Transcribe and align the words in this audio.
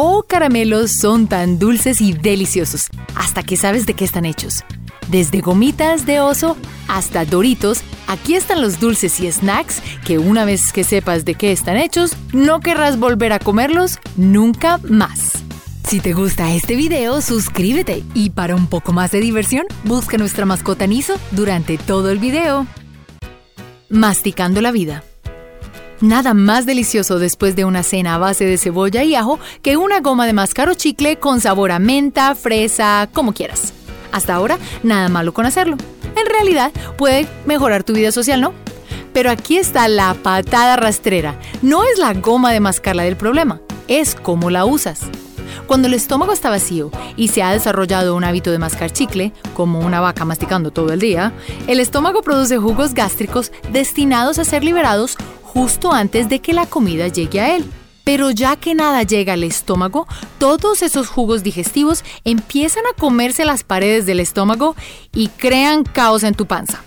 o 0.00 0.22
caramelos 0.22 0.92
son 0.92 1.26
tan 1.26 1.58
dulces 1.58 2.00
y 2.00 2.12
deliciosos, 2.12 2.86
hasta 3.16 3.42
que 3.42 3.56
sabes 3.56 3.84
de 3.84 3.94
qué 3.94 4.04
están 4.04 4.26
hechos. 4.26 4.62
Desde 5.08 5.40
gomitas 5.40 6.06
de 6.06 6.20
oso 6.20 6.56
hasta 6.86 7.24
doritos, 7.24 7.80
aquí 8.06 8.36
están 8.36 8.62
los 8.62 8.78
dulces 8.78 9.18
y 9.18 9.30
snacks 9.32 9.82
que 10.06 10.18
una 10.18 10.44
vez 10.44 10.72
que 10.72 10.84
sepas 10.84 11.24
de 11.24 11.34
qué 11.34 11.50
están 11.50 11.76
hechos, 11.76 12.16
no 12.32 12.60
querrás 12.60 12.96
volver 13.00 13.32
a 13.32 13.40
comerlos 13.40 13.98
nunca 14.16 14.78
más. 14.88 15.32
Si 15.88 15.98
te 15.98 16.12
gusta 16.12 16.54
este 16.54 16.76
video, 16.76 17.20
suscríbete 17.20 18.04
y 18.14 18.30
para 18.30 18.54
un 18.54 18.68
poco 18.68 18.92
más 18.92 19.10
de 19.10 19.18
diversión, 19.18 19.66
busca 19.82 20.16
nuestra 20.16 20.46
mascota 20.46 20.86
Niso 20.86 21.18
durante 21.32 21.76
todo 21.76 22.12
el 22.12 22.20
video. 22.20 22.68
Masticando 23.88 24.60
la 24.60 24.70
vida. 24.70 25.02
Nada 26.00 26.32
más 26.32 26.64
delicioso 26.64 27.18
después 27.18 27.56
de 27.56 27.64
una 27.64 27.82
cena 27.82 28.14
a 28.14 28.18
base 28.18 28.44
de 28.44 28.56
cebolla 28.56 29.02
y 29.02 29.16
ajo 29.16 29.40
que 29.62 29.76
una 29.76 29.98
goma 29.98 30.26
de 30.26 30.32
mascar 30.32 30.68
o 30.68 30.74
chicle 30.74 31.18
con 31.18 31.40
sabor 31.40 31.72
a 31.72 31.80
menta, 31.80 32.36
fresa, 32.36 33.08
como 33.12 33.32
quieras. 33.32 33.72
Hasta 34.12 34.34
ahora, 34.34 34.58
nada 34.84 35.08
malo 35.08 35.34
con 35.34 35.44
hacerlo. 35.44 35.76
En 36.14 36.26
realidad, 36.26 36.70
puede 36.96 37.26
mejorar 37.46 37.82
tu 37.82 37.94
vida 37.94 38.12
social, 38.12 38.40
¿no? 38.40 38.54
Pero 39.12 39.30
aquí 39.30 39.56
está 39.56 39.88
la 39.88 40.14
patada 40.14 40.76
rastrera. 40.76 41.36
No 41.62 41.82
es 41.82 41.98
la 41.98 42.14
goma 42.14 42.52
de 42.52 42.60
mascarla 42.60 43.02
del 43.02 43.16
problema, 43.16 43.60
es 43.88 44.14
cómo 44.14 44.50
la 44.50 44.64
usas. 44.66 45.00
Cuando 45.66 45.88
el 45.88 45.94
estómago 45.94 46.32
está 46.32 46.48
vacío 46.48 46.90
y 47.16 47.28
se 47.28 47.42
ha 47.42 47.52
desarrollado 47.52 48.14
un 48.14 48.24
hábito 48.24 48.50
de 48.50 48.58
mascar 48.58 48.90
chicle, 48.90 49.32
como 49.54 49.80
una 49.80 50.00
vaca 50.00 50.24
masticando 50.24 50.70
todo 50.70 50.92
el 50.92 51.00
día, 51.00 51.32
el 51.66 51.80
estómago 51.80 52.22
produce 52.22 52.56
jugos 52.56 52.94
gástricos 52.94 53.52
destinados 53.70 54.38
a 54.38 54.44
ser 54.44 54.64
liberados 54.64 55.18
justo 55.58 55.92
antes 55.92 56.28
de 56.28 56.38
que 56.38 56.52
la 56.52 56.66
comida 56.66 57.08
llegue 57.08 57.40
a 57.40 57.56
él. 57.56 57.64
Pero 58.04 58.30
ya 58.30 58.54
que 58.54 58.76
nada 58.76 59.02
llega 59.02 59.32
al 59.32 59.42
estómago, 59.42 60.06
todos 60.38 60.82
esos 60.82 61.08
jugos 61.08 61.42
digestivos 61.42 62.04
empiezan 62.22 62.84
a 62.86 62.96
comerse 62.96 63.44
las 63.44 63.64
paredes 63.64 64.06
del 64.06 64.20
estómago 64.20 64.76
y 65.12 65.26
crean 65.26 65.82
caos 65.82 66.22
en 66.22 66.34
tu 66.34 66.46
panza. 66.46 66.84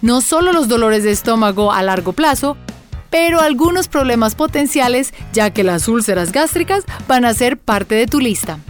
No 0.00 0.20
solo 0.20 0.52
los 0.52 0.68
dolores 0.68 1.02
de 1.02 1.10
estómago 1.10 1.72
a 1.72 1.82
largo 1.82 2.12
plazo, 2.12 2.56
pero 3.10 3.40
algunos 3.40 3.88
problemas 3.88 4.36
potenciales, 4.36 5.12
ya 5.32 5.50
que 5.50 5.64
las 5.64 5.88
úlceras 5.88 6.30
gástricas 6.30 6.84
van 7.08 7.24
a 7.24 7.34
ser 7.34 7.58
parte 7.58 7.96
de 7.96 8.06
tu 8.06 8.20
lista. 8.20 8.60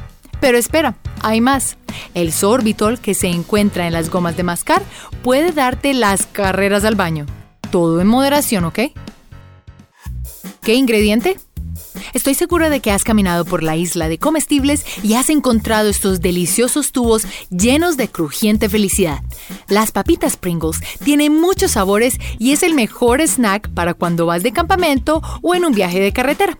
Pero 0.41 0.57
espera, 0.57 0.97
hay 1.21 1.43
más. 1.43 1.77
El 2.15 2.33
sorbitol 2.33 2.99
que 2.99 3.13
se 3.13 3.27
encuentra 3.27 3.87
en 3.87 3.93
las 3.93 4.09
gomas 4.09 4.39
de 4.39 4.43
mascar 4.43 4.83
puede 5.23 5.53
darte 5.53 5.93
las 5.93 6.27
carreras 6.27 6.87
al 6.87 6.95
baño. 6.95 7.27
Todo 7.71 8.01
en 8.01 8.07
moderación, 8.07 8.65
¿ok? 8.65 8.79
¿Qué 10.69 10.75
ingrediente? 10.75 11.39
Estoy 12.13 12.35
segura 12.35 12.69
de 12.69 12.81
que 12.81 12.91
has 12.91 13.03
caminado 13.03 13.47
por 13.47 13.63
la 13.63 13.75
isla 13.77 14.07
de 14.11 14.19
comestibles 14.19 14.85
y 15.03 15.15
has 15.15 15.31
encontrado 15.31 15.89
estos 15.89 16.21
deliciosos 16.21 16.93
tubos 16.93 17.27
llenos 17.49 17.97
de 17.97 18.09
crujiente 18.09 18.69
felicidad. 18.69 19.23
Las 19.71 19.93
papitas 19.93 20.37
Pringles 20.37 20.81
tienen 21.03 21.41
muchos 21.41 21.71
sabores 21.71 22.19
y 22.39 22.53
es 22.53 22.63
el 22.63 22.75
mejor 22.75 23.23
snack 23.23 23.71
para 23.71 23.95
cuando 23.95 24.27
vas 24.27 24.43
de 24.43 24.53
campamento 24.53 25.23
o 25.41 25.55
en 25.55 25.65
un 25.65 25.73
viaje 25.73 26.01
de 26.01 26.13
carretera. 26.13 26.59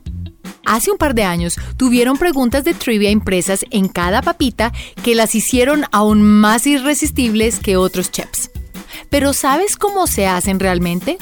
Hace 0.65 0.91
un 0.91 0.97
par 0.97 1.15
de 1.15 1.25
años 1.25 1.57
tuvieron 1.77 2.17
preguntas 2.17 2.65
de 2.65 2.73
trivia 2.73 3.11
impresas 3.11 3.67
en 3.71 3.89
cada 3.89 4.23
papita 4.23 4.73
que 5.03 5.15
las 5.15 5.35
hicieron 5.35 5.85
aún 5.93 6.23
más 6.23 6.67
irresistibles 6.67 7.61
que 7.61 7.77
otros 7.77 8.11
chips. 8.11 8.51
Pero 9.11 9.35
¿sabes 9.35 9.77
cómo 9.77 10.07
se 10.07 10.27
hacen 10.27 10.61
realmente? 10.61 11.19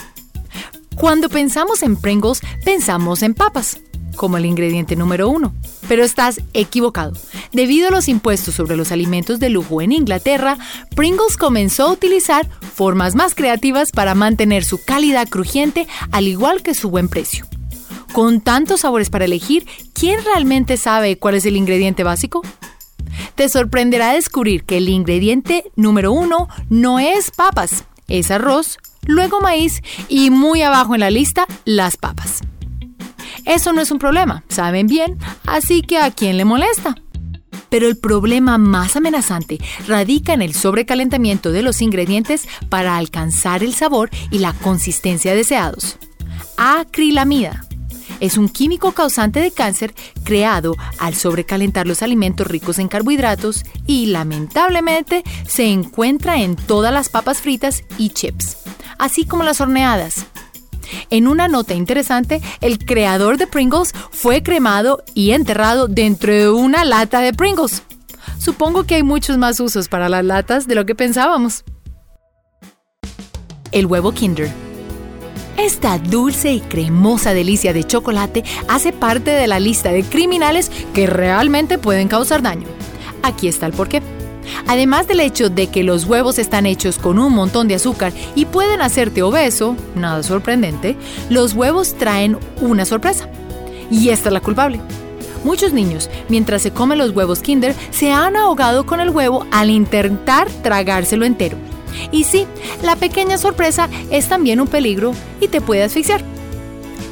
Cuando 0.97 1.29
pensamos 1.29 1.83
en 1.83 1.97
Pringles, 1.97 2.41
pensamos 2.65 3.23
en 3.23 3.35
papas 3.35 3.79
como 4.17 4.39
el 4.39 4.47
ingrediente 4.47 4.97
número 4.97 5.29
uno. 5.29 5.55
Pero 5.89 6.03
estás 6.03 6.41
equivocado. 6.55 7.13
Debido 7.53 7.89
a 7.89 7.91
los 7.91 8.09
impuestos 8.09 8.55
sobre 8.55 8.77
los 8.77 8.91
alimentos 8.91 9.39
de 9.39 9.51
lujo 9.51 9.83
en 9.83 9.93
Inglaterra, 9.93 10.57
Pringles 10.95 11.37
comenzó 11.37 11.85
a 11.85 11.93
utilizar 11.93 12.49
formas 12.75 13.15
más 13.15 13.35
creativas 13.35 13.93
para 13.93 14.15
mantener 14.15 14.65
su 14.65 14.83
calidad 14.83 15.29
crujiente 15.29 15.87
al 16.13 16.29
igual 16.29 16.63
que 16.63 16.75
su 16.75 16.89
buen 16.89 17.09
precio. 17.09 17.47
Con 18.13 18.41
tantos 18.41 18.81
sabores 18.81 19.11
para 19.11 19.27
elegir, 19.27 19.67
¿quién 19.93 20.25
realmente 20.25 20.79
sabe 20.79 21.19
cuál 21.19 21.35
es 21.35 21.45
el 21.45 21.57
ingrediente 21.57 22.05
básico? 22.05 22.41
Te 23.35 23.51
sorprenderá 23.51 24.15
descubrir 24.15 24.65
que 24.65 24.79
el 24.79 24.89
ingrediente 24.89 25.71
número 25.77 26.11
uno 26.13 26.49
no 26.71 26.99
es 26.99 27.31
papas, 27.31 27.85
es 28.09 28.31
arroz, 28.31 28.79
luego 29.07 29.41
maíz 29.41 29.83
y 30.09 30.31
muy 30.31 30.63
abajo 30.63 30.95
en 30.95 31.01
la 31.01 31.11
lista, 31.11 31.47
las 31.65 31.97
papas. 31.97 32.41
Eso 33.45 33.73
no 33.73 33.81
es 33.81 33.91
un 33.91 33.99
problema, 33.99 34.43
saben 34.49 34.87
bien, 34.87 35.19
así 35.47 35.83
que 35.83 35.99
¿a 35.99 36.11
quién 36.11 36.37
le 36.37 36.45
molesta? 36.45 36.97
Pero 37.69 37.89
el 37.89 37.97
problema 37.97 38.59
más 38.59 38.97
amenazante 38.97 39.59
radica 39.87 40.33
en 40.33 40.43
el 40.43 40.55
sobrecalentamiento 40.55 41.53
de 41.53 41.63
los 41.63 41.83
ingredientes 41.83 42.49
para 42.69 42.97
alcanzar 42.97 43.63
el 43.63 43.75
sabor 43.75 44.11
y 44.31 44.39
la 44.39 44.53
consistencia 44.53 45.35
deseados. 45.35 45.99
Acrilamida 46.57 47.66
es 48.21 48.37
un 48.37 48.49
químico 48.49 48.93
causante 48.93 49.41
de 49.41 49.51
cáncer 49.51 49.95
creado 50.25 50.77
al 50.99 51.15
sobrecalentar 51.15 51.87
los 51.87 52.03
alimentos 52.03 52.47
ricos 52.47 52.79
en 52.79 52.89
carbohidratos 52.89 53.65
y 53.87 54.07
lamentablemente 54.07 55.25
se 55.47 55.67
encuentra 55.67 56.41
en 56.41 56.57
todas 56.57 56.93
las 56.93 57.09
papas 57.09 57.41
fritas 57.41 57.85
y 57.99 58.11
chips, 58.11 58.59
así 58.99 59.25
como 59.25 59.45
las 59.45 59.61
horneadas. 59.61 60.27
En 61.11 61.27
una 61.27 61.49
nota 61.49 61.75
interesante, 61.75 62.41
el 62.61 62.79
creador 62.79 63.39
de 63.39 63.47
Pringles 63.47 63.93
fue 64.11 64.43
cremado 64.43 65.03
y 65.15 65.33
enterrado 65.33 65.89
dentro 65.89 66.33
de 66.33 66.51
una 66.51 66.85
lata 66.85 67.21
de 67.21 67.33
Pringles. 67.33 67.83
Supongo 68.39 68.85
que 68.85 68.97
hay 68.97 69.03
muchos 69.03 69.39
más 69.39 69.59
usos 69.61 69.89
para 69.89 70.09
las 70.09 70.25
latas 70.25 70.67
de 70.67 70.75
lo 70.75 70.87
que 70.87 70.95
pensábamos. 70.95 71.65
El 73.73 73.87
huevo 73.87 74.13
Kinder. 74.13 74.66
Esta 75.59 75.99
dulce 75.99 76.53
y 76.53 76.61
cremosa 76.61 77.33
delicia 77.33 77.73
de 77.73 77.85
chocolate 77.85 78.45
hace 78.69 78.93
parte 78.93 79.31
de 79.31 79.47
la 79.47 79.59
lista 79.59 79.91
de 79.91 80.03
criminales 80.03 80.71
que 80.93 81.07
realmente 81.07 81.79
pueden 81.79 82.09
causar 82.09 82.43
daño. 82.43 82.67
Aquí 83.23 83.49
está 83.49 83.67
el 83.67 83.73
porqué. 83.73 84.03
Además 84.69 85.09
del 85.09 85.21
hecho 85.21 85.49
de 85.49 85.69
que 85.69 85.83
los 85.83 86.05
huevos 86.05 86.39
están 86.39 86.67
hechos 86.67 86.99
con 86.99 87.19
un 87.19 87.33
montón 87.33 87.69
de 87.69 87.75
azúcar 87.75 88.13
y 88.35 88.45
pueden 88.45 88.83
hacerte 88.83 89.23
obeso, 89.23 89.77
nada 89.95 90.23
sorprendente, 90.23 90.95
los 91.31 91.55
huevos 91.55 91.95
traen 91.95 92.39
una 92.61 92.85
sorpresa. 92.85 93.29
Y 93.91 94.11
esta 94.11 94.29
es 94.29 94.33
la 94.35 94.41
culpable. 94.41 94.79
Muchos 95.43 95.73
niños, 95.73 96.11
mientras 96.29 96.63
se 96.63 96.73
comen 96.73 96.99
los 96.99 97.11
huevos 97.11 97.41
Kinder, 97.41 97.75
se 97.91 98.13
han 98.13 98.37
ahogado 98.37 98.85
con 98.85 99.01
el 99.01 99.11
huevo 99.11 99.47
al 99.53 99.71
intentar 99.71 100.51
tragárselo 100.63 101.25
entero. 101.25 101.57
Y 102.11 102.25
sí, 102.25 102.47
la 102.83 102.97
pequeña 102.97 103.39
sorpresa 103.39 103.89
es 104.11 104.29
también 104.29 104.61
un 104.61 104.69
peligro 104.69 105.13
y 105.41 105.49
te 105.49 105.61
puede 105.61 105.85
asfixiar. 105.85 106.23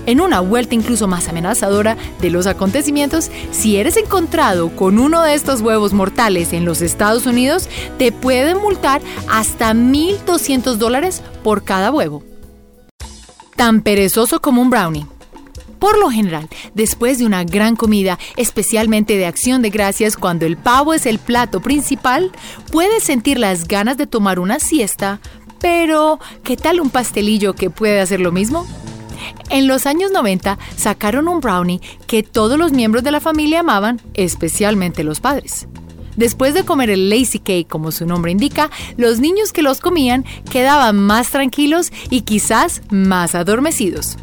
En 0.06 0.20
una 0.20 0.40
vuelta 0.40 0.74
incluso 0.74 1.08
más 1.08 1.28
amenazadora 1.28 1.96
de 2.20 2.30
los 2.30 2.46
acontecimientos, 2.46 3.30
si 3.52 3.76
eres 3.76 3.96
encontrado 3.96 4.74
con 4.76 4.98
uno 4.98 5.22
de 5.22 5.34
estos 5.34 5.62
huevos 5.62 5.94
mortales 5.94 6.52
en 6.52 6.64
los 6.64 6.82
Estados 6.82 7.26
Unidos, 7.26 7.68
te 7.98 8.12
pueden 8.12 8.58
multar 8.58 9.00
hasta 9.30 9.72
1.200 9.72 10.74
dólares 10.76 11.22
por 11.42 11.64
cada 11.64 11.90
huevo. 11.90 12.22
Tan 13.56 13.80
perezoso 13.80 14.40
como 14.40 14.60
un 14.60 14.70
brownie. 14.70 15.06
Por 15.84 15.98
lo 15.98 16.08
general, 16.08 16.48
después 16.72 17.18
de 17.18 17.26
una 17.26 17.44
gran 17.44 17.76
comida, 17.76 18.18
especialmente 18.38 19.18
de 19.18 19.26
acción 19.26 19.60
de 19.60 19.68
gracias 19.68 20.16
cuando 20.16 20.46
el 20.46 20.56
pavo 20.56 20.94
es 20.94 21.04
el 21.04 21.18
plato 21.18 21.60
principal, 21.60 22.32
puedes 22.72 23.02
sentir 23.02 23.38
las 23.38 23.68
ganas 23.68 23.98
de 23.98 24.06
tomar 24.06 24.38
una 24.38 24.60
siesta, 24.60 25.20
pero 25.60 26.18
¿qué 26.42 26.56
tal 26.56 26.80
un 26.80 26.88
pastelillo 26.88 27.52
que 27.52 27.68
puede 27.68 28.00
hacer 28.00 28.20
lo 28.20 28.32
mismo? 28.32 28.66
En 29.50 29.66
los 29.66 29.84
años 29.84 30.10
90 30.10 30.58
sacaron 30.74 31.28
un 31.28 31.40
brownie 31.40 31.82
que 32.06 32.22
todos 32.22 32.58
los 32.58 32.72
miembros 32.72 33.04
de 33.04 33.10
la 33.10 33.20
familia 33.20 33.60
amaban, 33.60 34.00
especialmente 34.14 35.04
los 35.04 35.20
padres. 35.20 35.68
Después 36.16 36.54
de 36.54 36.64
comer 36.64 36.88
el 36.88 37.10
lazy 37.10 37.40
cake, 37.40 37.68
como 37.68 37.92
su 37.92 38.06
nombre 38.06 38.32
indica, 38.32 38.70
los 38.96 39.20
niños 39.20 39.52
que 39.52 39.60
los 39.60 39.80
comían 39.80 40.24
quedaban 40.50 40.96
más 40.96 41.28
tranquilos 41.28 41.92
y 42.08 42.22
quizás 42.22 42.80
más 42.88 43.34
adormecidos. 43.34 44.16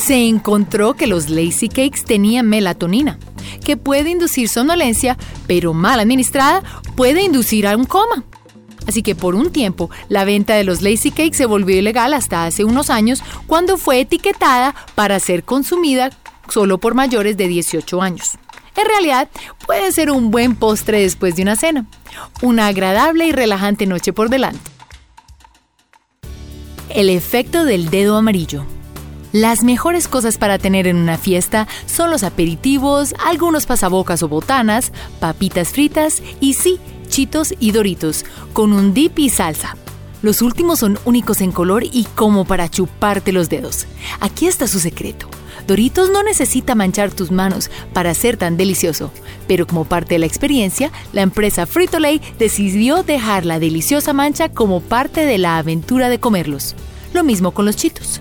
Se 0.00 0.26
encontró 0.26 0.94
que 0.94 1.06
los 1.06 1.28
lazy 1.28 1.68
cakes 1.68 2.04
tenían 2.06 2.48
melatonina, 2.48 3.18
que 3.62 3.76
puede 3.76 4.08
inducir 4.08 4.48
somnolencia, 4.48 5.18
pero 5.46 5.74
mal 5.74 6.00
administrada 6.00 6.62
puede 6.96 7.22
inducir 7.22 7.66
a 7.66 7.76
un 7.76 7.84
coma. 7.84 8.24
Así 8.86 9.02
que 9.02 9.14
por 9.14 9.34
un 9.34 9.52
tiempo 9.52 9.90
la 10.08 10.24
venta 10.24 10.54
de 10.54 10.64
los 10.64 10.80
Lazy 10.80 11.10
Cakes 11.10 11.36
se 11.36 11.44
volvió 11.44 11.76
ilegal 11.76 12.14
hasta 12.14 12.46
hace 12.46 12.64
unos 12.64 12.88
años 12.88 13.22
cuando 13.46 13.76
fue 13.76 14.00
etiquetada 14.00 14.74
para 14.94 15.20
ser 15.20 15.44
consumida 15.44 16.10
solo 16.48 16.78
por 16.78 16.94
mayores 16.94 17.36
de 17.36 17.46
18 17.46 18.00
años. 18.00 18.38
En 18.76 18.86
realidad, 18.86 19.28
puede 19.66 19.92
ser 19.92 20.10
un 20.10 20.30
buen 20.30 20.56
postre 20.56 21.02
después 21.02 21.36
de 21.36 21.42
una 21.42 21.56
cena. 21.56 21.86
Una 22.40 22.68
agradable 22.68 23.26
y 23.26 23.32
relajante 23.32 23.84
noche 23.84 24.14
por 24.14 24.30
delante. 24.30 24.58
El 26.88 27.10
efecto 27.10 27.66
del 27.66 27.90
dedo 27.90 28.16
amarillo. 28.16 28.64
Las 29.32 29.62
mejores 29.62 30.08
cosas 30.08 30.38
para 30.38 30.58
tener 30.58 30.88
en 30.88 30.96
una 30.96 31.16
fiesta 31.16 31.68
son 31.86 32.10
los 32.10 32.24
aperitivos, 32.24 33.14
algunos 33.24 33.64
pasabocas 33.64 34.24
o 34.24 34.28
botanas, 34.28 34.92
papitas 35.20 35.68
fritas 35.68 36.20
y 36.40 36.54
sí, 36.54 36.80
chitos 37.08 37.54
y 37.60 37.70
doritos, 37.70 38.24
con 38.52 38.72
un 38.72 38.92
dip 38.92 39.20
y 39.20 39.28
salsa. 39.28 39.76
Los 40.22 40.42
últimos 40.42 40.80
son 40.80 40.98
únicos 41.04 41.42
en 41.42 41.52
color 41.52 41.84
y 41.84 42.08
como 42.16 42.44
para 42.44 42.68
chuparte 42.68 43.30
los 43.30 43.48
dedos. 43.48 43.86
Aquí 44.18 44.48
está 44.48 44.66
su 44.66 44.80
secreto. 44.80 45.28
Doritos 45.64 46.10
no 46.10 46.24
necesita 46.24 46.74
manchar 46.74 47.12
tus 47.12 47.30
manos 47.30 47.70
para 47.92 48.14
ser 48.14 48.36
tan 48.36 48.56
delicioso, 48.56 49.12
pero 49.46 49.64
como 49.64 49.84
parte 49.84 50.14
de 50.14 50.18
la 50.18 50.26
experiencia, 50.26 50.90
la 51.12 51.22
empresa 51.22 51.66
Frito-Lay 51.66 52.20
decidió 52.40 53.04
dejar 53.04 53.46
la 53.46 53.60
deliciosa 53.60 54.12
mancha 54.12 54.48
como 54.48 54.80
parte 54.80 55.24
de 55.24 55.38
la 55.38 55.58
aventura 55.58 56.08
de 56.08 56.18
comerlos. 56.18 56.74
Lo 57.12 57.22
mismo 57.22 57.52
con 57.52 57.64
los 57.64 57.76
chitos. 57.76 58.20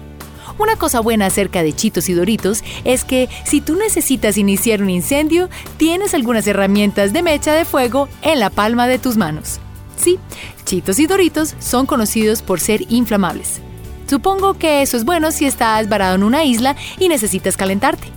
Una 0.59 0.75
cosa 0.75 0.99
buena 0.99 1.27
acerca 1.27 1.63
de 1.63 1.71
Chitos 1.73 2.09
y 2.09 2.13
Doritos 2.13 2.65
es 2.83 3.05
que 3.05 3.29
si 3.45 3.61
tú 3.61 3.75
necesitas 3.77 4.37
iniciar 4.37 4.81
un 4.81 4.89
incendio, 4.89 5.49
tienes 5.77 6.13
algunas 6.13 6.45
herramientas 6.47 7.13
de 7.13 7.23
mecha 7.23 7.53
de 7.53 7.63
fuego 7.63 8.09
en 8.21 8.41
la 8.41 8.49
palma 8.49 8.85
de 8.85 8.99
tus 8.99 9.15
manos. 9.15 9.61
Sí, 9.95 10.19
Chitos 10.65 10.99
y 10.99 11.07
Doritos 11.07 11.55
son 11.59 11.85
conocidos 11.85 12.41
por 12.41 12.59
ser 12.59 12.81
inflamables. 12.91 13.61
Supongo 14.09 14.55
que 14.55 14.81
eso 14.81 14.97
es 14.97 15.05
bueno 15.05 15.31
si 15.31 15.45
estás 15.45 15.87
varado 15.87 16.15
en 16.15 16.23
una 16.23 16.43
isla 16.43 16.75
y 16.99 17.07
necesitas 17.07 17.55
calentarte. 17.55 18.09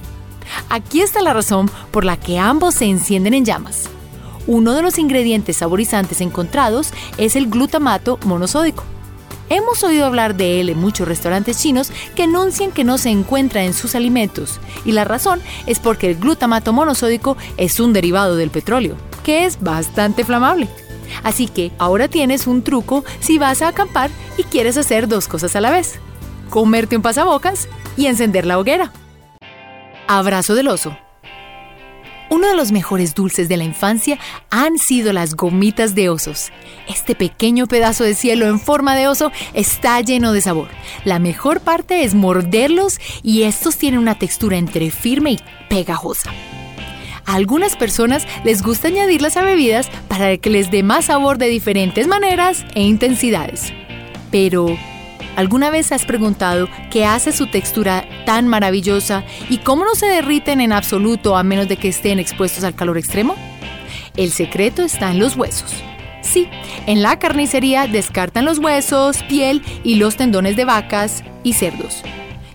Aquí 0.69 1.01
está 1.01 1.23
la 1.23 1.35
razón 1.35 1.71
por 1.93 2.05
la 2.05 2.17
que 2.17 2.41
ambos 2.41 2.75
se 2.75 2.87
encienden 2.87 3.35
en 3.35 3.45
llamas. 3.45 3.89
Uno 4.49 4.73
de 4.73 4.83
los 4.83 4.99
ingredientes 4.99 5.59
saborizantes 5.59 6.21
encontrados 6.21 6.93
es 7.19 7.37
el 7.37 7.49
glutamato 7.49 8.19
monosódico. 8.25 8.83
Hemos 9.49 9.83
oído 9.85 10.07
hablar 10.07 10.35
de 10.35 10.61
él 10.61 10.69
en 10.71 10.79
muchos 10.79 11.07
restaurantes 11.07 11.61
chinos 11.61 11.91
que 12.15 12.25
anuncian 12.25 12.73
que 12.73 12.85
no 12.85 12.99
se 12.99 13.11
encuentra 13.11 13.65
en 13.65 13.75
sus 13.75 13.95
alimentos, 13.95 14.61
y 14.85 14.93
la 14.93 15.05
razón 15.05 15.41
es 15.67 15.79
porque 15.79 16.09
el 16.09 16.17
glutamato 16.17 16.73
monosódico 16.73 17.37
es 17.57 17.81
un 17.81 17.93
derivado 17.93 18.37
del 18.37 18.51
petróleo, 18.51 18.97
que 19.25 19.45
es 19.45 19.61
bastante 19.61 20.25
flamable. 20.25 20.69
Así 21.23 21.47
que 21.47 21.73
ahora 21.79 22.09
tienes 22.09 22.47
un 22.47 22.63
truco 22.63 23.05
si 23.21 23.39
vas 23.39 23.63
a 23.63 23.69
acampar 23.69 24.11
y 24.39 24.45
quieres 24.45 24.77
hacer 24.77 25.09
dos 25.09 25.29
cosas 25.29 25.55
a 25.57 25.61
la 25.61 25.71
vez. 25.71 25.99
Comerte 26.49 26.97
un 26.97 27.03
pasabocas 27.03 27.69
y 27.97 28.07
encender 28.07 28.47
la 28.47 28.59
hoguera. 28.59 28.93
Abrazo 30.09 30.55
del 30.55 30.69
oso. 30.69 30.97
Uno 32.33 32.49
de 32.49 32.57
los 32.57 32.73
mejores 32.73 33.15
dulces 33.15 33.51
de 33.51 33.59
la 33.59 33.65
infancia 33.65 34.19
han 34.49 34.79
sido 34.79 35.13
las 35.13 35.35
gomitas 35.35 35.95
de 35.95 36.09
osos. 36.09 36.51
Este 36.89 37.15
pequeño 37.15 37.67
pedazo 37.67 38.05
de 38.05 38.15
cielo 38.15 38.47
en 38.47 38.59
forma 38.59 38.97
de 38.97 39.07
oso 39.07 39.31
está 39.53 40.01
lleno 40.01 40.33
de 40.33 40.41
sabor. 40.41 40.69
La 41.05 41.19
mejor 41.19 41.61
parte 41.61 42.05
es 42.05 42.15
morderlos 42.15 43.01
y 43.23 43.43
estos 43.43 43.77
tienen 43.77 44.01
una 44.01 44.19
textura 44.19 44.57
entre 44.57 44.91
firme 44.91 45.33
y 45.33 45.41
pegajosa. 45.69 46.31
A 47.27 47.35
algunas 47.35 47.77
personas 47.77 48.27
les 48.45 48.63
gusta 48.63 48.89
añadirlas 48.89 49.37
a 49.37 49.43
bebidas 49.43 49.91
para 50.09 50.35
que 50.39 50.49
les 50.49 50.71
dé 50.71 50.83
más 50.83 51.05
sabor 51.05 51.37
de 51.37 51.49
diferentes 51.49 52.07
maneras 52.07 52.65
e 52.75 52.81
intensidades. 52.81 53.75
Pero, 54.31 54.79
¿Alguna 55.35 55.71
vez 55.71 55.93
has 55.93 56.05
preguntado 56.05 56.69
qué 56.91 57.07
hace 57.07 57.33
su 57.33 57.47
textura 57.47 58.05
tan 58.27 58.49
maravillosa 58.49 59.25
y 59.49 59.59
cómo 59.59 59.85
no 59.85 59.95
se 59.95 60.07
derriten 60.07 60.61
en 60.61 60.73
absoluto 60.73 61.37
a 61.37 61.43
menos 61.43 61.69
de 61.69 61.79
que 61.79 61.89
estén 61.89 62.19
expuestos 62.19 62.65
al 62.65 62.75
calor 62.75 62.99
extremo? 62.99 63.35
El 64.17 64.31
secreto 64.31 64.83
está 64.83 65.11
en 65.11 65.19
los 65.19 65.37
huesos. 65.37 65.73
Sí, 66.21 66.49
en 66.87 67.03
la 67.03 67.19
carnicería 67.19 67.87
descartan 67.87 68.45
los 68.45 68.59
huesos, 68.59 69.23
piel 69.23 69.63
y 69.83 69.95
los 69.95 70.17
tendones 70.17 70.55
de 70.55 70.67
vacas 70.67 71.25
y 71.43 71.55
cerdos. 71.55 72.03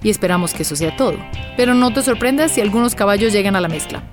Y 0.03 0.11
esperamos 0.11 0.53
que 0.53 0.61
eso 0.61 0.75
sea 0.75 0.95
todo. 0.95 1.17
Pero 1.57 1.73
no 1.73 1.91
te 1.91 2.03
sorprendas 2.03 2.51
si 2.51 2.61
algunos 2.61 2.93
caballos 2.93 3.33
llegan 3.33 3.55
a 3.55 3.61
la 3.61 3.67
mezcla. 3.67 4.03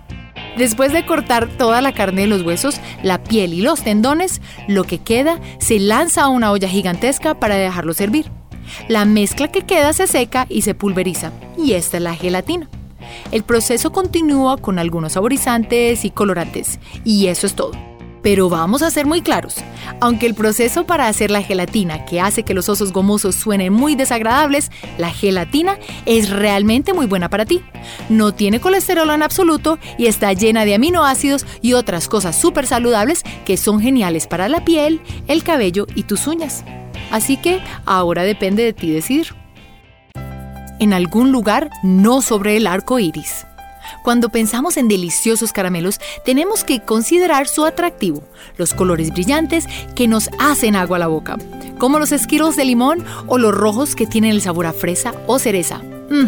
Después 0.56 0.92
de 0.92 1.04
cortar 1.04 1.48
toda 1.48 1.82
la 1.82 1.92
carne 1.92 2.22
de 2.22 2.28
los 2.28 2.42
huesos, 2.42 2.80
la 3.02 3.22
piel 3.22 3.52
y 3.52 3.60
los 3.60 3.82
tendones, 3.82 4.40
lo 4.68 4.84
que 4.84 4.98
queda 4.98 5.38
se 5.58 5.78
lanza 5.78 6.22
a 6.22 6.28
una 6.28 6.50
olla 6.50 6.68
gigantesca 6.68 7.34
para 7.34 7.56
dejarlo 7.56 7.92
servir. 7.92 8.30
La 8.88 9.04
mezcla 9.04 9.48
que 9.48 9.62
queda 9.62 9.92
se 9.92 10.06
seca 10.06 10.46
y 10.48 10.62
se 10.62 10.74
pulveriza, 10.74 11.32
y 11.56 11.72
esta 11.72 11.98
es 11.98 12.02
la 12.02 12.14
gelatina. 12.14 12.68
El 13.30 13.42
proceso 13.42 13.92
continúa 13.92 14.56
con 14.56 14.78
algunos 14.78 15.12
saborizantes 15.12 16.04
y 16.04 16.10
colorantes, 16.10 16.78
y 17.04 17.26
eso 17.26 17.46
es 17.46 17.54
todo. 17.54 17.72
Pero 18.22 18.48
vamos 18.48 18.80
a 18.80 18.90
ser 18.90 19.04
muy 19.04 19.20
claros, 19.20 19.56
aunque 20.00 20.24
el 20.24 20.34
proceso 20.34 20.86
para 20.86 21.08
hacer 21.08 21.30
la 21.30 21.42
gelatina 21.42 22.06
que 22.06 22.22
hace 22.22 22.42
que 22.42 22.54
los 22.54 22.70
osos 22.70 22.90
gomosos 22.90 23.34
suenen 23.34 23.70
muy 23.70 23.96
desagradables, 23.96 24.70
la 24.96 25.10
gelatina 25.10 25.78
es 26.06 26.30
realmente 26.30 26.94
muy 26.94 27.04
buena 27.04 27.28
para 27.28 27.44
ti. 27.44 27.60
No 28.08 28.32
tiene 28.32 28.60
colesterol 28.60 29.10
en 29.10 29.22
absoluto 29.22 29.78
y 29.98 30.06
está 30.06 30.32
llena 30.32 30.64
de 30.64 30.74
aminoácidos 30.74 31.44
y 31.60 31.74
otras 31.74 32.08
cosas 32.08 32.40
súper 32.40 32.66
saludables 32.66 33.24
que 33.44 33.58
son 33.58 33.78
geniales 33.78 34.26
para 34.26 34.48
la 34.48 34.64
piel, 34.64 35.02
el 35.28 35.44
cabello 35.44 35.86
y 35.94 36.04
tus 36.04 36.26
uñas. 36.26 36.64
Así 37.14 37.36
que 37.36 37.62
ahora 37.86 38.24
depende 38.24 38.64
de 38.64 38.72
ti 38.72 38.90
decidir. 38.90 39.36
En 40.80 40.92
algún 40.92 41.30
lugar, 41.30 41.70
no 41.84 42.22
sobre 42.22 42.56
el 42.56 42.66
arco 42.66 42.98
iris. 42.98 43.46
Cuando 44.02 44.30
pensamos 44.30 44.76
en 44.76 44.88
deliciosos 44.88 45.52
caramelos, 45.52 46.00
tenemos 46.24 46.64
que 46.64 46.80
considerar 46.80 47.46
su 47.46 47.64
atractivo, 47.64 48.24
los 48.56 48.74
colores 48.74 49.12
brillantes 49.12 49.68
que 49.94 50.08
nos 50.08 50.28
hacen 50.40 50.74
agua 50.74 50.96
a 50.96 51.00
la 51.00 51.06
boca, 51.06 51.38
como 51.78 52.00
los 52.00 52.10
esquiros 52.10 52.56
de 52.56 52.64
limón 52.64 53.04
o 53.28 53.38
los 53.38 53.54
rojos 53.54 53.94
que 53.94 54.08
tienen 54.08 54.32
el 54.32 54.40
sabor 54.40 54.66
a 54.66 54.72
fresa 54.72 55.14
o 55.28 55.38
cereza. 55.38 55.78
Mm. 56.10 56.26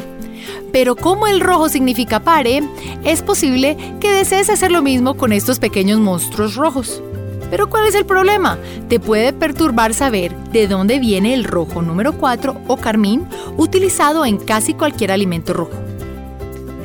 Pero 0.73 0.95
como 0.95 1.27
el 1.27 1.41
rojo 1.41 1.69
significa 1.69 2.21
pare, 2.21 2.63
es 3.03 3.23
posible 3.23 3.77
que 3.99 4.13
desees 4.13 4.51
hacer 4.51 4.71
lo 4.71 4.83
mismo 4.83 5.17
con 5.17 5.33
estos 5.33 5.59
pequeños 5.59 5.99
monstruos 5.99 6.55
rojos. 6.55 7.03
Pero 7.51 7.69
¿cuál 7.69 7.87
es 7.87 7.95
el 7.95 8.07
problema? 8.07 8.59
Te 8.89 9.01
puede 9.01 9.33
perturbar 9.33 9.95
saber 9.95 10.35
de 10.53 10.67
dónde 10.67 10.99
viene 10.99 11.35
el 11.35 11.45
rojo 11.45 11.83
número 11.83 12.13
4 12.15 12.63
o 12.67 12.77
carmín 12.77 13.27
utilizado 13.57 14.25
en 14.25 14.39
casi 14.39 14.75
cualquier 14.75 15.13
alimento 15.13 15.53
rojo. 15.53 15.73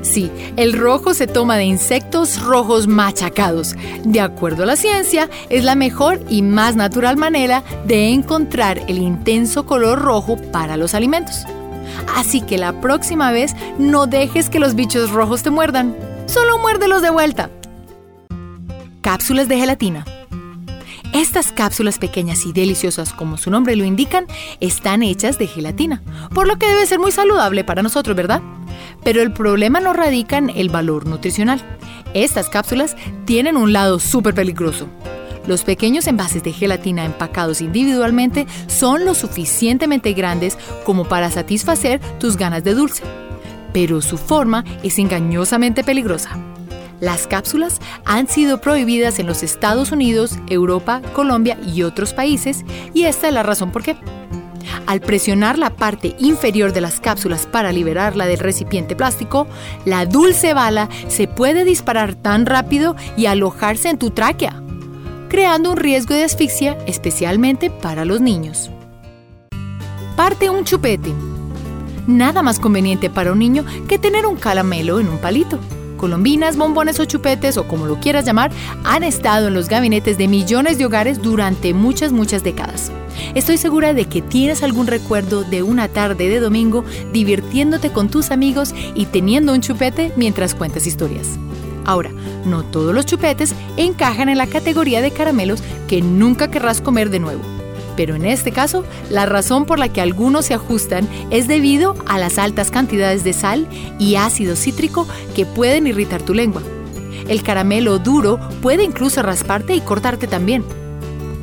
Sí, 0.02 0.32
el 0.58 0.74
rojo 0.74 1.14
se 1.14 1.28
toma 1.28 1.58
de 1.58 1.66
insectos 1.66 2.42
rojos 2.42 2.88
machacados. 2.88 3.76
De 4.04 4.20
acuerdo 4.20 4.64
a 4.64 4.66
la 4.66 4.76
ciencia, 4.76 5.30
es 5.50 5.64
la 5.64 5.76
mejor 5.76 6.20
y 6.28 6.42
más 6.42 6.76
natural 6.76 7.18
manera 7.18 7.64
de 7.86 8.10
encontrar 8.10 8.80
el 8.88 8.98
intenso 8.98 9.66
color 9.66 10.00
rojo 10.00 10.38
para 10.52 10.76
los 10.76 10.96
alimentos. 10.96 11.46
Así 12.16 12.42
que 12.42 12.58
la 12.58 12.82
próxima 12.82 13.32
vez 13.32 13.56
no 13.78 14.08
dejes 14.08 14.50
que 14.50 14.60
los 14.60 14.76
bichos 14.76 15.12
rojos 15.12 15.44
te 15.44 15.52
muerdan. 15.52 15.96
Solo 16.26 16.58
muérdelos 16.58 17.02
de 17.02 17.10
vuelta. 17.10 17.50
Cápsulas 19.02 19.48
de 19.48 19.58
gelatina. 19.58 20.06
Estas 21.14 21.52
cápsulas 21.52 22.00
pequeñas 22.00 22.46
y 22.46 22.54
deliciosas, 22.54 23.12
como 23.12 23.38
su 23.38 23.52
nombre 23.52 23.76
lo 23.76 23.84
indican, 23.84 24.28
están 24.62 25.04
hechas 25.04 25.38
de 25.38 25.46
gelatina, 25.46 26.02
por 26.34 26.48
lo 26.48 26.58
que 26.58 26.68
debe 26.68 26.86
ser 26.86 27.00
muy 27.00 27.12
saludable 27.12 27.66
para 27.66 27.84
nosotros, 27.84 28.16
¿verdad? 28.16 28.42
Pero 29.04 29.22
el 29.22 29.34
problema 29.34 29.82
no 29.82 29.92
radica 29.92 30.38
en 30.38 30.50
el 30.50 30.70
valor 30.70 31.06
nutricional. 31.06 31.62
Estas 32.14 32.48
cápsulas 32.48 32.96
tienen 33.26 33.58
un 33.58 33.74
lado 33.74 34.00
súper 34.00 34.34
peligroso. 34.34 34.88
Los 35.48 35.64
pequeños 35.64 36.08
envases 36.08 36.44
de 36.44 36.54
gelatina 36.54 37.04
empacados 37.04 37.60
individualmente 37.60 38.48
son 38.68 39.04
lo 39.04 39.14
suficientemente 39.14 40.14
grandes 40.14 40.58
como 40.86 41.06
para 41.06 41.30
satisfacer 41.30 42.00
tus 42.20 42.38
ganas 42.38 42.64
de 42.64 42.74
dulce, 42.74 43.04
pero 43.74 44.02
su 44.02 44.18
forma 44.18 44.64
es 44.82 44.98
engañosamente 44.98 45.84
peligrosa. 45.84 46.38
Las 47.02 47.26
cápsulas 47.26 47.82
han 48.06 48.28
sido 48.28 48.62
prohibidas 48.62 49.18
en 49.18 49.26
los 49.26 49.42
Estados 49.42 49.92
Unidos, 49.92 50.38
Europa, 50.48 51.02
Colombia 51.14 51.58
y 51.66 51.82
otros 51.82 52.14
países, 52.14 52.64
y 52.94 53.06
esta 53.06 53.28
es 53.28 53.34
la 53.34 53.42
razón 53.42 53.72
por 53.72 53.82
qué. 53.82 53.98
Al 54.86 55.02
presionar 55.02 55.58
la 55.58 55.72
parte 55.72 56.16
inferior 56.20 56.74
de 56.74 56.82
las 56.82 57.00
cápsulas 57.00 57.48
para 57.48 57.72
liberarla 57.72 58.28
del 58.28 58.38
recipiente 58.38 58.96
plástico, 58.96 59.48
la 59.84 60.06
dulce 60.06 60.54
bala 60.54 60.90
se 61.08 61.28
puede 61.28 61.66
disparar 61.66 62.14
tan 62.14 62.46
rápido 62.46 62.96
y 63.18 63.26
alojarse 63.26 63.90
en 63.90 63.98
tu 63.98 64.12
tráquea, 64.12 64.62
creando 65.28 65.72
un 65.72 65.78
riesgo 65.78 66.14
de 66.14 66.26
asfixia 66.26 66.78
especialmente 66.86 67.72
para 67.72 68.06
los 68.06 68.22
niños. 68.22 68.70
Parte 70.16 70.52
un 70.52 70.66
chupete. 70.66 71.12
Nada 72.06 72.44
más 72.44 72.60
conveniente 72.60 73.10
para 73.10 73.32
un 73.32 73.40
niño 73.40 73.66
que 73.88 73.98
tener 73.98 74.28
un 74.28 74.36
caramelo 74.36 75.00
en 75.00 75.10
un 75.10 75.18
palito 75.18 75.58
colombinas, 76.02 76.58
bombones 76.58 77.00
o 77.00 77.06
chupetes 77.06 77.58
o 77.58 77.68
como 77.68 77.86
lo 77.86 78.00
quieras 78.00 78.26
llamar, 78.26 78.52
han 78.84 79.04
estado 79.04 79.48
en 79.48 79.54
los 79.54 79.70
gabinetes 79.70 80.18
de 80.18 80.28
millones 80.28 80.80
de 80.80 80.86
hogares 80.86 81.22
durante 81.22 81.76
muchas, 81.76 82.12
muchas 82.12 82.44
décadas. 82.44 82.92
Estoy 83.36 83.58
segura 83.58 83.94
de 83.94 84.06
que 84.06 84.24
tienes 84.24 84.64
algún 84.64 84.88
recuerdo 84.88 85.44
de 85.44 85.62
una 85.62 85.88
tarde 85.88 86.28
de 86.28 86.40
domingo 86.40 86.84
divirtiéndote 87.14 87.92
con 87.92 88.10
tus 88.10 88.32
amigos 88.32 88.74
y 88.96 89.06
teniendo 89.06 89.54
un 89.54 89.62
chupete 89.62 90.12
mientras 90.16 90.56
cuentas 90.56 90.88
historias. 90.88 91.38
Ahora, 91.86 92.10
no 92.46 92.64
todos 92.64 92.96
los 92.96 93.06
chupetes 93.06 93.54
encajan 93.78 94.28
en 94.28 94.40
la 94.40 94.48
categoría 94.48 95.02
de 95.02 95.12
caramelos 95.12 95.62
que 95.88 96.02
nunca 96.02 96.50
querrás 96.50 96.82
comer 96.82 97.12
de 97.12 97.20
nuevo 97.20 97.61
Pero 98.02 98.16
en 98.16 98.26
este 98.26 98.52
caso, 98.52 98.84
la 99.12 99.28
razón 99.28 99.66
por 99.66 99.78
la 99.78 99.94
que 99.94 100.02
algunos 100.02 100.48
se 100.48 100.56
ajustan 100.56 101.08
es 101.30 101.48
debido 101.48 101.96
a 102.08 102.18
las 102.18 102.40
altas 102.40 102.72
cantidades 102.72 103.24
de 103.24 103.32
sal 103.32 103.68
y 104.00 104.16
ácido 104.16 104.56
cítrico 104.56 105.06
que 105.36 105.46
pueden 105.46 105.86
irritar 105.86 106.24
tu 106.24 106.34
lengua. 106.34 106.64
El 107.28 107.44
caramelo 107.44 108.00
duro 108.00 108.40
puede 108.60 108.84
incluso 108.84 109.22
rasparte 109.22 109.76
y 109.76 109.82
cortarte 109.82 110.26
también. 110.26 110.66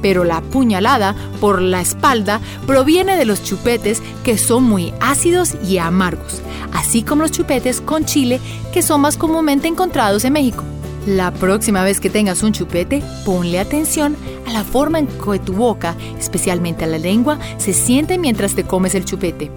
Pero 0.03 0.25
la 0.25 0.41
puñalada 0.41 1.15
por 1.41 1.63
la 1.63 1.81
espalda 1.81 2.41
proviene 2.67 3.17
de 3.17 3.25
los 3.25 3.45
chupetes 3.45 4.03
que 4.25 4.37
son 4.37 4.65
muy 4.65 4.93
ácidos 5.01 5.55
y 5.65 5.79
amargos, 5.79 6.43
así 6.73 7.05
como 7.05 7.23
los 7.23 7.31
chupetes 7.31 7.81
con 7.81 8.05
chile 8.05 8.41
que 8.73 8.83
son 8.83 9.03
más 9.03 9.17
comúnmente 9.17 9.69
encontrados 9.69 10.25
en 10.25 10.33
México. 10.33 10.65
La 11.09 11.31
próxima 11.31 11.85
vez 11.85 12.01
que 12.01 12.11
tengas 12.11 12.43
un 12.43 12.53
chupete, 12.53 13.03
ponle 13.25 13.59
atención 13.59 14.15
a 14.47 14.53
la 14.53 14.63
forma 14.63 14.99
en 14.99 15.07
que 15.07 15.39
tu 15.39 15.55
boca, 15.55 15.97
especialmente 16.19 16.85
a 16.85 16.87
la 16.87 16.99
lengua, 16.99 17.39
se 17.57 17.73
siente 17.73 18.19
mientras 18.19 18.55
te 18.55 18.65
comes 18.65 18.95
el 18.95 19.07
chupete. 19.07 19.51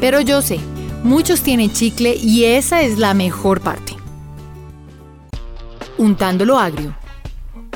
Pero 0.00 0.20
yo 0.20 0.42
sé, 0.42 0.58
muchos 1.04 1.42
tienen 1.42 1.72
chicle 1.72 2.16
y 2.16 2.46
esa 2.46 2.82
es 2.82 2.98
la 2.98 3.14
mejor 3.14 3.60
parte. 3.60 3.94
Untándolo 5.98 6.58
agrio. 6.58 6.96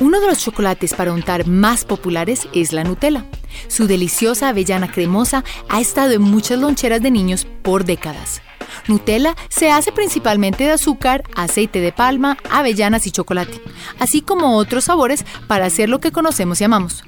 Uno 0.01 0.19
de 0.19 0.27
los 0.27 0.41
chocolates 0.41 0.93
para 0.93 1.13
untar 1.13 1.47
más 1.47 1.85
populares 1.85 2.49
es 2.55 2.73
la 2.73 2.83
Nutella. 2.83 3.25
Su 3.69 3.87
deliciosa 3.87 4.49
avellana 4.49 4.91
cremosa 4.91 5.45
ha 5.69 5.81
estado 5.81 6.11
en 6.11 6.23
muchas 6.23 6.59
loncheras 6.59 7.01
de 7.01 7.13
niños 7.13 7.47
por 7.63 7.85
décadas. 7.85 8.43
Nutella 8.89 9.35
se 9.49 9.71
hace 9.71 9.93
principalmente 9.93 10.65
de 10.65 10.73
azúcar, 10.73 11.23
aceite 11.35 11.81
de 11.81 11.93
palma, 11.93 12.39
avellanas 12.51 13.07
y 13.07 13.11
chocolate, 13.11 13.61
así 13.99 14.21
como 14.21 14.57
otros 14.57 14.85
sabores 14.85 15.25
para 15.47 15.67
hacer 15.67 15.89
lo 15.89 16.01
que 16.01 16.13
conocemos 16.13 16.61
y 16.61 16.65
amamos. 16.65 17.05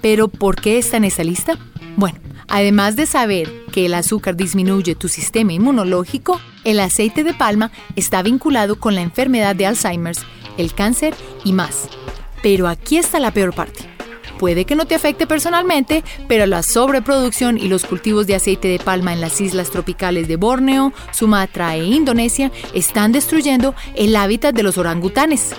Pero 0.00 0.28
¿por 0.28 0.56
qué 0.56 0.78
está 0.78 0.96
en 0.96 1.04
esa 1.04 1.24
lista? 1.24 1.58
Bueno, 1.96 2.18
además 2.48 2.96
de 2.96 3.06
saber 3.06 3.52
que 3.72 3.86
el 3.86 3.94
azúcar 3.94 4.36
disminuye 4.36 4.94
tu 4.94 5.08
sistema 5.08 5.52
inmunológico, 5.52 6.40
el 6.64 6.80
aceite 6.80 7.24
de 7.24 7.34
palma 7.34 7.70
está 7.96 8.22
vinculado 8.22 8.78
con 8.78 8.94
la 8.94 9.02
enfermedad 9.02 9.54
de 9.54 9.66
Alzheimer, 9.66 10.16
el 10.56 10.74
cáncer 10.74 11.14
y 11.44 11.52
más. 11.52 11.88
Pero 12.42 12.68
aquí 12.68 12.96
está 12.96 13.20
la 13.20 13.32
peor 13.32 13.54
parte. 13.54 13.99
Puede 14.38 14.64
que 14.64 14.74
no 14.74 14.86
te 14.86 14.94
afecte 14.94 15.26
personalmente, 15.26 16.04
pero 16.28 16.46
la 16.46 16.62
sobreproducción 16.62 17.58
y 17.58 17.68
los 17.68 17.84
cultivos 17.84 18.26
de 18.26 18.34
aceite 18.34 18.68
de 18.68 18.78
palma 18.78 19.12
en 19.12 19.20
las 19.20 19.40
islas 19.40 19.70
tropicales 19.70 20.28
de 20.28 20.36
Borneo, 20.36 20.92
Sumatra 21.12 21.76
e 21.76 21.84
Indonesia 21.84 22.50
están 22.74 23.12
destruyendo 23.12 23.74
el 23.94 24.16
hábitat 24.16 24.54
de 24.54 24.62
los 24.62 24.78
orangutanes. 24.78 25.54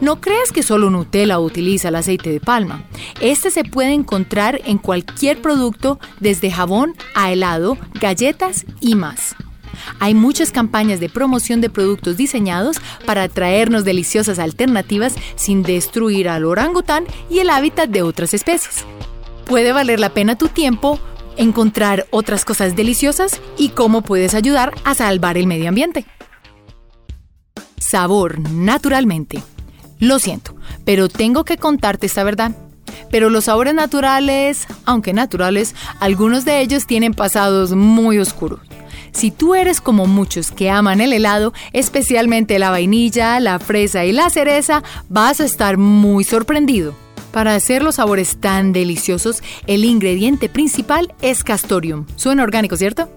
No 0.00 0.20
creas 0.20 0.50
que 0.50 0.64
solo 0.64 0.90
Nutella 0.90 1.38
utiliza 1.38 1.88
el 1.88 1.94
aceite 1.94 2.30
de 2.30 2.40
palma. 2.40 2.84
Este 3.20 3.52
se 3.52 3.62
puede 3.62 3.92
encontrar 3.92 4.60
en 4.64 4.78
cualquier 4.78 5.40
producto, 5.40 6.00
desde 6.18 6.50
jabón 6.50 6.96
a 7.14 7.30
helado, 7.30 7.78
galletas 8.00 8.66
y 8.80 8.96
más. 8.96 9.36
Hay 10.00 10.14
muchas 10.14 10.50
campañas 10.52 11.00
de 11.00 11.08
promoción 11.08 11.60
de 11.60 11.70
productos 11.70 12.16
diseñados 12.16 12.78
para 13.06 13.28
traernos 13.28 13.84
deliciosas 13.84 14.38
alternativas 14.38 15.14
sin 15.36 15.62
destruir 15.62 16.28
al 16.28 16.44
orangután 16.44 17.04
y 17.30 17.40
el 17.40 17.50
hábitat 17.50 17.88
de 17.88 18.02
otras 18.02 18.34
especies. 18.34 18.84
Puede 19.46 19.72
valer 19.72 20.00
la 20.00 20.10
pena 20.10 20.36
tu 20.36 20.48
tiempo 20.48 20.98
encontrar 21.36 22.06
otras 22.10 22.44
cosas 22.44 22.76
deliciosas 22.76 23.40
y 23.56 23.70
cómo 23.70 24.02
puedes 24.02 24.34
ayudar 24.34 24.74
a 24.84 24.94
salvar 24.94 25.36
el 25.36 25.46
medio 25.46 25.68
ambiente. 25.68 26.06
Sabor 27.78 28.38
naturalmente. 28.50 29.42
Lo 29.98 30.18
siento, 30.18 30.56
pero 30.84 31.08
tengo 31.08 31.44
que 31.44 31.58
contarte 31.58 32.06
esta 32.06 32.24
verdad. 32.24 32.52
Pero 33.10 33.30
los 33.30 33.44
sabores 33.44 33.74
naturales, 33.74 34.66
aunque 34.84 35.12
naturales, 35.12 35.74
algunos 36.00 36.44
de 36.44 36.60
ellos 36.60 36.86
tienen 36.86 37.14
pasados 37.14 37.72
muy 37.72 38.18
oscuros. 38.18 38.60
Si 39.12 39.30
tú 39.30 39.54
eres 39.54 39.80
como 39.80 40.06
muchos 40.06 40.50
que 40.50 40.70
aman 40.70 41.00
el 41.00 41.12
helado, 41.12 41.52
especialmente 41.72 42.58
la 42.58 42.70
vainilla, 42.70 43.38
la 43.40 43.58
fresa 43.58 44.04
y 44.04 44.12
la 44.12 44.30
cereza, 44.30 44.82
vas 45.08 45.40
a 45.40 45.44
estar 45.44 45.76
muy 45.76 46.24
sorprendido. 46.24 46.94
Para 47.30 47.54
hacer 47.54 47.82
los 47.82 47.94
sabores 47.94 48.36
tan 48.36 48.72
deliciosos, 48.72 49.42
el 49.66 49.84
ingrediente 49.84 50.48
principal 50.50 51.14
es 51.22 51.42
castorium. 51.44 52.04
Suena 52.16 52.42
orgánico, 52.42 52.76
¿cierto? 52.76 53.08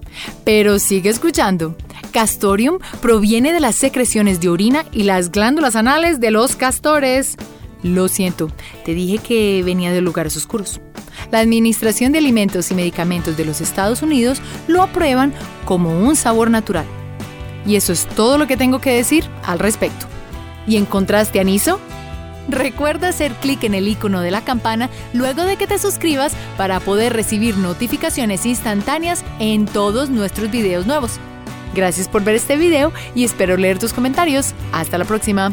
Pero 0.45 0.79
sigue 0.79 1.09
escuchando. 1.09 1.75
Castorium 2.11 2.79
proviene 3.01 3.51
de 3.51 3.59
las 3.59 3.75
secreciones 3.75 4.39
de 4.39 4.49
orina 4.49 4.85
y 4.93 5.03
las 5.03 5.31
glándulas 5.31 5.75
anales 5.75 6.21
de 6.21 6.31
los 6.31 6.55
castores. 6.55 7.35
Lo 7.83 8.07
siento, 8.07 8.49
te 8.85 8.93
dije 8.93 9.17
que 9.17 9.61
venía 9.63 9.91
de 9.91 10.01
lugares 10.01 10.37
oscuros. 10.37 10.79
La 11.31 11.39
Administración 11.39 12.11
de 12.11 12.19
Alimentos 12.19 12.71
y 12.71 12.75
Medicamentos 12.75 13.37
de 13.37 13.45
los 13.45 13.61
Estados 13.61 14.01
Unidos 14.01 14.41
lo 14.67 14.81
aprueban 14.81 15.33
como 15.65 15.99
un 15.99 16.15
sabor 16.15 16.49
natural. 16.49 16.85
Y 17.65 17.75
eso 17.75 17.93
es 17.93 18.07
todo 18.07 18.37
lo 18.37 18.47
que 18.47 18.57
tengo 18.57 18.79
que 18.79 18.91
decir 18.91 19.25
al 19.43 19.59
respecto. 19.59 20.05
¿Y 20.67 20.77
encontraste 20.77 21.39
aniso? 21.39 21.79
Recuerda 22.47 23.09
hacer 23.09 23.33
clic 23.33 23.63
en 23.63 23.73
el 23.73 23.87
icono 23.87 24.21
de 24.21 24.31
la 24.31 24.43
campana 24.43 24.89
luego 25.13 25.43
de 25.43 25.57
que 25.57 25.67
te 25.67 25.79
suscribas 25.79 26.33
para 26.57 26.79
poder 26.79 27.13
recibir 27.13 27.57
notificaciones 27.57 28.45
instantáneas 28.45 29.23
en 29.39 29.65
todos 29.65 30.09
nuestros 30.09 30.51
videos 30.51 30.85
nuevos. 30.85 31.19
Gracias 31.73 32.07
por 32.07 32.23
ver 32.23 32.35
este 32.35 32.55
video 32.55 32.93
y 33.15 33.23
espero 33.23 33.57
leer 33.57 33.79
tus 33.79 33.93
comentarios. 33.93 34.53
Hasta 34.71 34.97
la 34.97 35.05
próxima. 35.05 35.51